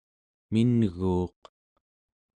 [0.51, 1.41] min'guuq